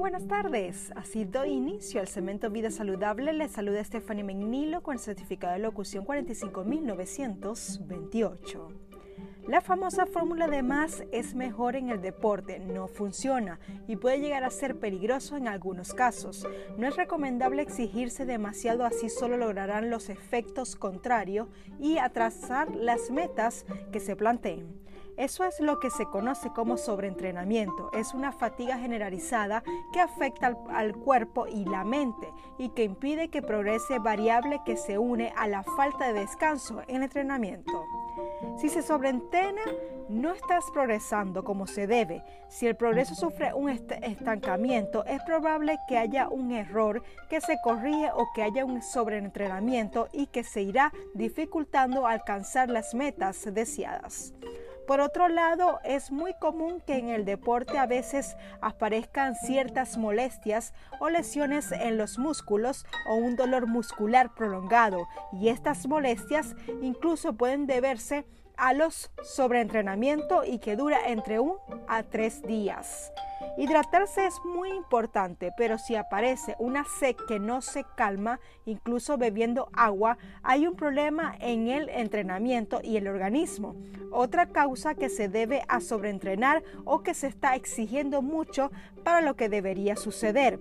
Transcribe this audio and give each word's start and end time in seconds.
buenas 0.00 0.26
tardes. 0.26 0.90
Así 0.96 1.26
doy 1.26 1.50
inicio 1.50 2.00
al 2.00 2.08
Cemento 2.08 2.48
Vida 2.48 2.70
Saludable. 2.70 3.34
Les 3.34 3.52
saluda 3.52 3.84
Stephanie 3.84 4.24
Menilo 4.24 4.82
con 4.82 4.94
el 4.94 4.98
certificado 4.98 5.52
de 5.52 5.58
locución 5.58 6.06
45928. 6.06 8.89
La 9.50 9.60
famosa 9.60 10.06
fórmula 10.06 10.46
de 10.46 10.62
más 10.62 11.02
es 11.10 11.34
mejor 11.34 11.74
en 11.74 11.90
el 11.90 12.00
deporte, 12.00 12.60
no 12.60 12.86
funciona 12.86 13.58
y 13.88 13.96
puede 13.96 14.20
llegar 14.20 14.44
a 14.44 14.50
ser 14.50 14.78
peligroso 14.78 15.36
en 15.36 15.48
algunos 15.48 15.92
casos. 15.92 16.46
No 16.76 16.86
es 16.86 16.94
recomendable 16.94 17.60
exigirse 17.60 18.24
demasiado 18.24 18.84
así 18.84 19.08
solo 19.08 19.36
lograrán 19.36 19.90
los 19.90 20.08
efectos 20.08 20.76
contrarios 20.76 21.48
y 21.80 21.98
atrasar 21.98 22.72
las 22.76 23.10
metas 23.10 23.66
que 23.90 23.98
se 23.98 24.14
planteen. 24.14 24.68
Eso 25.16 25.44
es 25.44 25.58
lo 25.58 25.80
que 25.80 25.90
se 25.90 26.06
conoce 26.06 26.50
como 26.50 26.76
sobreentrenamiento. 26.76 27.90
Es 27.92 28.14
una 28.14 28.30
fatiga 28.30 28.78
generalizada 28.78 29.64
que 29.92 29.98
afecta 29.98 30.56
al, 30.68 30.94
cuerpo 30.94 31.48
y 31.48 31.64
la 31.64 31.82
mente 31.82 32.32
y 32.56 32.68
que 32.68 32.84
impide 32.84 33.30
que 33.30 33.42
progrese 33.42 33.98
variable 33.98 34.60
que 34.64 34.76
se 34.76 34.96
une 34.96 35.32
a 35.36 35.48
la 35.48 35.64
falta 35.64 36.12
de 36.12 36.20
descanso 36.20 36.82
en 36.86 36.98
el 36.98 37.02
entrenamiento. 37.02 37.84
Si 38.58 38.68
se 38.68 38.82
sobreentrena, 38.82 39.62
no 40.08 40.32
estás 40.32 40.64
progresando 40.72 41.44
como 41.44 41.66
se 41.66 41.86
debe. 41.86 42.24
Si 42.48 42.66
el 42.66 42.76
progreso 42.76 43.14
sufre 43.14 43.54
un 43.54 43.70
estancamiento, 43.70 45.04
es 45.04 45.22
probable 45.22 45.78
que 45.88 45.98
haya 45.98 46.28
un 46.28 46.52
error 46.52 47.02
que 47.28 47.40
se 47.40 47.58
corrige 47.62 48.10
o 48.12 48.28
que 48.34 48.42
haya 48.42 48.64
un 48.64 48.82
sobreentrenamiento 48.82 50.08
y 50.12 50.26
que 50.26 50.42
se 50.42 50.62
irá 50.62 50.92
dificultando 51.14 52.06
alcanzar 52.06 52.68
las 52.70 52.94
metas 52.94 53.46
deseadas. 53.54 54.34
Por 54.90 55.00
otro 55.00 55.28
lado, 55.28 55.78
es 55.84 56.10
muy 56.10 56.34
común 56.34 56.82
que 56.84 56.96
en 56.96 57.10
el 57.10 57.24
deporte 57.24 57.78
a 57.78 57.86
veces 57.86 58.36
aparezcan 58.60 59.36
ciertas 59.36 59.96
molestias 59.96 60.74
o 60.98 61.08
lesiones 61.08 61.70
en 61.70 61.96
los 61.96 62.18
músculos 62.18 62.84
o 63.08 63.14
un 63.14 63.36
dolor 63.36 63.68
muscular 63.68 64.34
prolongado 64.34 65.06
y 65.32 65.48
estas 65.48 65.86
molestias 65.86 66.56
incluso 66.82 67.34
pueden 67.34 67.68
deberse 67.68 68.26
a 68.56 68.72
los 68.72 69.12
sobreentrenamiento 69.22 70.42
y 70.44 70.58
que 70.58 70.74
dura 70.74 71.06
entre 71.06 71.38
un 71.38 71.54
a 71.86 72.02
tres 72.02 72.42
días. 72.42 73.12
Hidratarse 73.60 74.24
es 74.24 74.42
muy 74.42 74.70
importante, 74.70 75.52
pero 75.54 75.76
si 75.76 75.94
aparece 75.94 76.56
una 76.58 76.86
sed 76.86 77.14
que 77.28 77.38
no 77.38 77.60
se 77.60 77.84
calma, 77.94 78.40
incluso 78.64 79.18
bebiendo 79.18 79.68
agua, 79.74 80.16
hay 80.42 80.66
un 80.66 80.76
problema 80.76 81.36
en 81.40 81.68
el 81.68 81.90
entrenamiento 81.90 82.80
y 82.82 82.96
el 82.96 83.06
organismo. 83.06 83.76
Otra 84.12 84.46
causa 84.46 84.94
que 84.94 85.10
se 85.10 85.28
debe 85.28 85.62
a 85.68 85.82
sobreentrenar 85.82 86.62
o 86.86 87.02
que 87.02 87.12
se 87.12 87.26
está 87.26 87.54
exigiendo 87.54 88.22
mucho 88.22 88.72
para 89.04 89.20
lo 89.20 89.36
que 89.36 89.50
debería 89.50 89.94
suceder. 89.94 90.58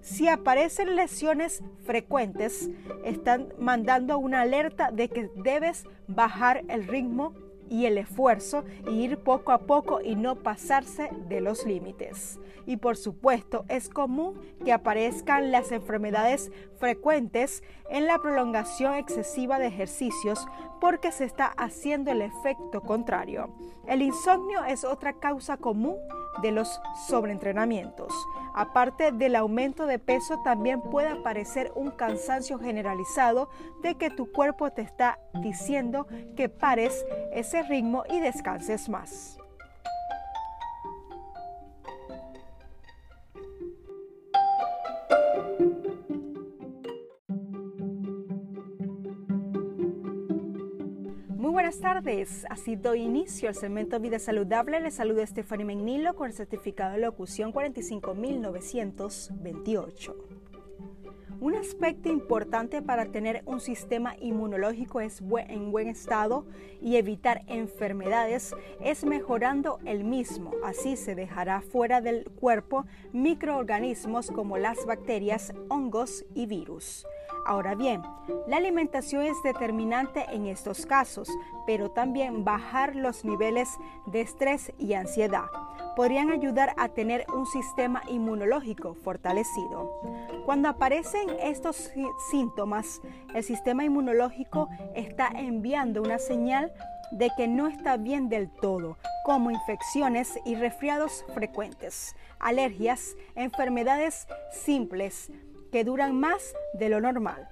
Si 0.00 0.26
aparecen 0.26 0.96
lesiones 0.96 1.62
frecuentes, 1.84 2.70
están 3.04 3.52
mandando 3.58 4.16
una 4.16 4.40
alerta 4.40 4.90
de 4.90 5.10
que 5.10 5.28
debes 5.36 5.84
bajar 6.06 6.64
el 6.68 6.86
ritmo 6.86 7.34
y 7.70 7.86
el 7.86 7.98
esfuerzo 7.98 8.64
y 8.88 9.02
ir 9.02 9.18
poco 9.18 9.52
a 9.52 9.58
poco 9.58 10.00
y 10.00 10.14
no 10.14 10.36
pasarse 10.36 11.10
de 11.28 11.40
los 11.40 11.66
límites. 11.66 12.38
Y 12.66 12.76
por 12.76 12.96
supuesto 12.96 13.64
es 13.68 13.88
común 13.88 14.38
que 14.64 14.72
aparezcan 14.72 15.50
las 15.50 15.72
enfermedades 15.72 16.50
frecuentes 16.78 17.62
en 17.90 18.06
la 18.06 18.18
prolongación 18.18 18.94
excesiva 18.94 19.58
de 19.58 19.68
ejercicios 19.68 20.46
porque 20.80 21.12
se 21.12 21.24
está 21.24 21.46
haciendo 21.46 22.10
el 22.10 22.22
efecto 22.22 22.82
contrario. 22.82 23.54
El 23.86 24.02
insomnio 24.02 24.64
es 24.64 24.84
otra 24.84 25.14
causa 25.14 25.56
común 25.56 25.96
de 26.42 26.52
los 26.52 26.80
sobreentrenamientos. 27.08 28.12
Aparte 28.54 29.12
del 29.12 29.36
aumento 29.36 29.86
de 29.86 29.98
peso, 29.98 30.40
también 30.44 30.80
puede 30.82 31.08
aparecer 31.08 31.72
un 31.74 31.90
cansancio 31.90 32.58
generalizado 32.58 33.48
de 33.82 33.96
que 33.96 34.10
tu 34.10 34.30
cuerpo 34.30 34.70
te 34.70 34.82
está 34.82 35.18
diciendo 35.42 36.06
que 36.36 36.48
pares 36.48 37.04
ese 37.32 37.57
ritmo 37.62 38.04
y 38.08 38.20
descanses 38.20 38.88
más. 38.88 39.38
Muy 51.28 51.50
buenas 51.50 51.80
tardes, 51.80 52.46
así 52.50 52.76
doy 52.76 53.02
inicio 53.02 53.48
al 53.48 53.54
segmento 53.54 53.98
Vida 54.00 54.18
Saludable. 54.18 54.80
Les 54.80 54.94
saluda 54.94 55.26
Stephanie 55.26 55.64
Menilo 55.64 56.14
con 56.14 56.26
el 56.26 56.34
certificado 56.34 56.92
de 56.92 56.98
locución 56.98 57.52
45928. 57.52 60.27
Un 61.40 61.54
aspecto 61.54 62.08
importante 62.08 62.82
para 62.82 63.06
tener 63.06 63.42
un 63.46 63.60
sistema 63.60 64.16
inmunológico 64.20 65.00
es 65.00 65.22
en 65.48 65.70
buen 65.70 65.86
estado 65.86 66.44
y 66.82 66.96
evitar 66.96 67.42
enfermedades 67.46 68.56
es 68.80 69.04
mejorando 69.04 69.78
el 69.84 70.02
mismo. 70.02 70.50
Así 70.64 70.96
se 70.96 71.14
dejará 71.14 71.60
fuera 71.60 72.00
del 72.00 72.24
cuerpo 72.24 72.86
microorganismos 73.12 74.32
como 74.32 74.58
las 74.58 74.84
bacterias, 74.84 75.52
hongos 75.68 76.24
y 76.34 76.46
virus. 76.46 77.06
Ahora 77.48 77.74
bien, 77.74 78.02
la 78.46 78.58
alimentación 78.58 79.22
es 79.22 79.42
determinante 79.42 80.26
en 80.32 80.44
estos 80.44 80.84
casos, 80.84 81.30
pero 81.66 81.90
también 81.90 82.44
bajar 82.44 82.94
los 82.94 83.24
niveles 83.24 83.78
de 84.04 84.20
estrés 84.20 84.70
y 84.78 84.92
ansiedad 84.92 85.46
podrían 85.96 86.30
ayudar 86.30 86.74
a 86.76 86.90
tener 86.90 87.24
un 87.34 87.46
sistema 87.46 88.02
inmunológico 88.06 88.92
fortalecido. 88.92 89.90
Cuando 90.44 90.68
aparecen 90.68 91.30
estos 91.42 91.90
síntomas, 92.30 93.00
el 93.34 93.42
sistema 93.42 93.82
inmunológico 93.82 94.68
está 94.94 95.28
enviando 95.34 96.02
una 96.02 96.18
señal 96.18 96.70
de 97.12 97.30
que 97.34 97.48
no 97.48 97.66
está 97.66 97.96
bien 97.96 98.28
del 98.28 98.50
todo, 98.50 98.98
como 99.24 99.50
infecciones 99.50 100.38
y 100.44 100.54
resfriados 100.54 101.24
frecuentes, 101.32 102.14
alergias, 102.38 103.16
enfermedades 103.34 104.28
simples 104.52 105.32
que 105.70 105.84
duran 105.84 106.18
más 106.18 106.54
de 106.74 106.88
lo 106.88 107.00
normal, 107.00 107.48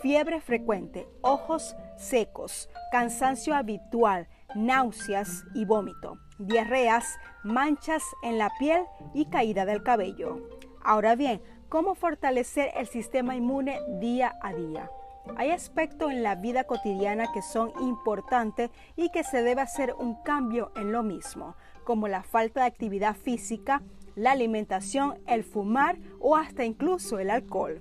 fiebre 0.00 0.40
frecuente, 0.40 1.08
ojos 1.22 1.76
secos, 1.96 2.68
cansancio 2.90 3.54
habitual, 3.54 4.28
náuseas 4.54 5.44
y 5.54 5.64
vómito, 5.64 6.18
diarreas, 6.38 7.18
manchas 7.42 8.02
en 8.22 8.38
la 8.38 8.50
piel 8.58 8.82
y 9.14 9.26
caída 9.26 9.64
del 9.64 9.82
cabello. 9.82 10.48
Ahora 10.82 11.16
bien, 11.16 11.42
¿cómo 11.68 11.94
fortalecer 11.94 12.70
el 12.76 12.86
sistema 12.86 13.34
inmune 13.34 13.80
día 14.00 14.34
a 14.42 14.52
día? 14.52 14.90
Hay 15.36 15.50
aspectos 15.50 16.10
en 16.12 16.22
la 16.22 16.34
vida 16.34 16.64
cotidiana 16.64 17.32
que 17.32 17.40
son 17.40 17.72
importantes 17.80 18.70
y 18.94 19.08
que 19.08 19.24
se 19.24 19.42
debe 19.42 19.62
hacer 19.62 19.94
un 19.98 20.22
cambio 20.22 20.70
en 20.76 20.92
lo 20.92 21.02
mismo, 21.02 21.56
como 21.84 22.08
la 22.08 22.22
falta 22.22 22.60
de 22.60 22.66
actividad 22.66 23.16
física, 23.16 23.82
la 24.16 24.32
alimentación, 24.32 25.18
el 25.26 25.44
fumar 25.44 25.98
o 26.20 26.36
hasta 26.36 26.64
incluso 26.64 27.18
el 27.18 27.30
alcohol. 27.30 27.80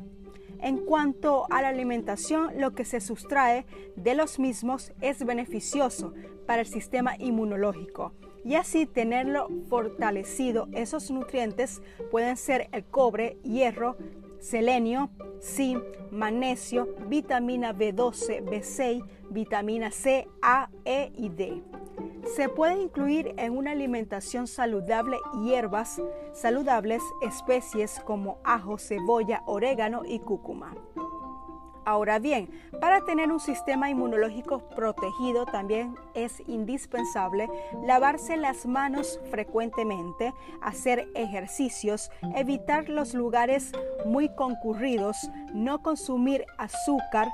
En 0.59 0.77
cuanto 0.77 1.45
a 1.49 1.61
la 1.61 1.67
alimentación, 1.67 2.51
lo 2.57 2.73
que 2.73 2.85
se 2.85 3.01
sustrae 3.01 3.65
de 3.95 4.15
los 4.15 4.39
mismos 4.39 4.93
es 5.01 5.25
beneficioso 5.25 6.13
para 6.47 6.61
el 6.61 6.67
sistema 6.67 7.15
inmunológico 7.17 8.13
y 8.45 8.55
así 8.55 8.85
tenerlo 8.85 9.49
fortalecido. 9.67 10.67
Esos 10.73 11.11
nutrientes 11.11 11.81
pueden 12.11 12.37
ser 12.37 12.69
el 12.71 12.85
cobre, 12.85 13.37
hierro, 13.43 13.97
selenio, 14.39 15.09
zinc, 15.41 15.83
magnesio, 16.11 16.95
vitamina 17.07 17.73
B12, 17.73 18.43
B6, 18.43 19.03
vitamina 19.29 19.91
C, 19.91 20.27
A, 20.41 20.69
E 20.85 21.11
y 21.15 21.29
D. 21.29 21.61
Se 22.25 22.49
puede 22.49 22.81
incluir 22.81 23.35
en 23.37 23.57
una 23.57 23.71
alimentación 23.71 24.47
saludable 24.47 25.17
hierbas 25.43 26.01
saludables, 26.33 27.01
especies 27.21 27.99
como 28.05 28.39
ajo, 28.43 28.77
cebolla, 28.77 29.43
orégano 29.45 30.03
y 30.05 30.19
cúrcuma. 30.19 30.73
Ahora 31.85 32.17
bien, 32.17 32.49
para 32.79 33.01
tener 33.01 33.29
un 33.31 33.41
sistema 33.41 33.89
inmunológico 33.89 34.59
protegido 34.69 35.45
también 35.45 35.95
es 36.13 36.41
indispensable 36.47 37.49
lavarse 37.83 38.37
las 38.37 38.65
manos 38.65 39.19
frecuentemente, 39.29 40.33
hacer 40.61 41.09
ejercicios, 41.13 42.09
evitar 42.35 42.87
los 42.87 43.13
lugares 43.13 43.73
muy 44.05 44.29
concurridos, 44.29 45.17
no 45.53 45.81
consumir 45.81 46.45
azúcar, 46.57 47.27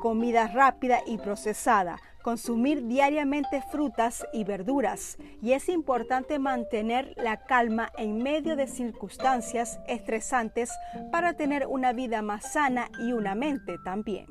comida 0.00 0.48
rápida 0.48 1.00
y 1.06 1.18
procesada, 1.18 1.98
consumir 2.22 2.86
diariamente 2.86 3.62
frutas 3.70 4.26
y 4.32 4.44
verduras 4.44 5.18
y 5.42 5.52
es 5.52 5.68
importante 5.68 6.38
mantener 6.38 7.14
la 7.16 7.44
calma 7.44 7.90
en 7.98 8.22
medio 8.22 8.56
de 8.56 8.66
circunstancias 8.66 9.78
estresantes 9.86 10.70
para 11.12 11.34
tener 11.34 11.66
una 11.66 11.92
vida 11.92 12.22
más 12.22 12.52
sana 12.52 12.88
y 12.98 13.12
una 13.12 13.34
mente 13.34 13.76
también. 13.84 14.26